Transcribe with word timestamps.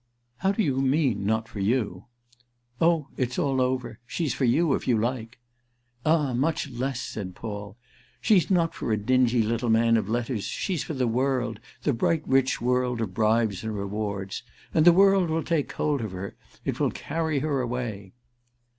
"How 0.37 0.51
do 0.51 0.63
you 0.63 0.81
mean, 0.81 1.27
not 1.27 1.47
for 1.47 1.59
you?" 1.59 2.05
"Oh 2.81 3.09
it's 3.17 3.37
all 3.37 3.61
over—she's 3.61 4.33
for 4.33 4.45
you, 4.45 4.73
if 4.73 4.87
you 4.87 4.97
like." 4.97 5.37
"Ah 6.07 6.33
much 6.33 6.67
less!" 6.71 6.99
said 6.99 7.35
Paul. 7.35 7.77
"She's 8.19 8.49
not 8.49 8.73
for 8.73 8.91
a 8.91 8.97
dingy 8.97 9.43
little 9.43 9.69
man 9.69 9.97
of 9.97 10.09
letters; 10.09 10.45
she's 10.45 10.83
for 10.83 10.95
the 10.95 11.05
world, 11.05 11.59
the 11.83 11.93
bright 11.93 12.27
rich 12.27 12.59
world 12.59 12.99
of 12.99 13.13
bribes 13.13 13.63
and 13.63 13.75
rewards. 13.77 14.41
And 14.73 14.85
the 14.85 14.91
world 14.91 15.29
will 15.29 15.43
take 15.43 15.71
hold 15.73 16.01
of 16.01 16.13
her—it 16.13 16.79
will 16.79 16.89
carry 16.89 17.41
her 17.41 17.61
away." 17.61 18.13